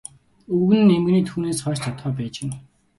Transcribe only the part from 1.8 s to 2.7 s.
зодохоо байж гэнэ.